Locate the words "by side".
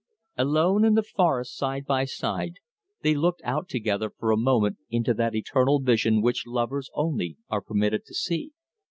1.85-2.53